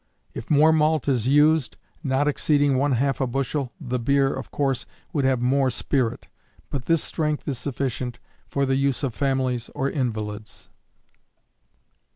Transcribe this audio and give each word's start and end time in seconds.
If 0.33 0.49
more 0.49 0.73
malt 0.73 1.07
is 1.07 1.27
used, 1.27 1.77
not 2.01 2.27
exceeding 2.27 2.73
½ 2.73 3.21
a 3.21 3.27
bushel, 3.27 3.71
the 3.79 3.99
beer, 3.99 4.33
of 4.33 4.49
course, 4.49 4.87
would 5.13 5.25
have 5.25 5.41
more 5.43 5.69
spirit, 5.69 6.27
but 6.71 6.85
this 6.85 7.03
strength 7.03 7.47
is 7.47 7.59
sufficient 7.59 8.19
for 8.47 8.65
the 8.65 8.77
use 8.77 9.03
of 9.03 9.13
families 9.13 9.69
or 9.75 9.91
invalids. 9.91 10.69